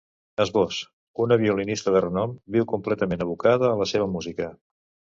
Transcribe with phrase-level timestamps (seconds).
[0.45, 0.79] Esbós:
[1.25, 4.53] Una violinista de renom viu completament abocada a la seva música.